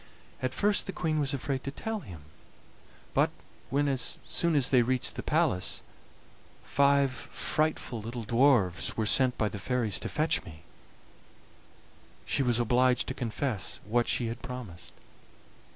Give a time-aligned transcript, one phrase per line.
[0.41, 2.21] At first the Queen was afraid to tell him,
[3.13, 3.29] but
[3.69, 5.83] when, as soon as they reached the palace,
[6.63, 10.63] five frightful little dwarfs were sent by the fairies to fetch me,
[12.25, 14.91] she was obliged to confess what she had promised.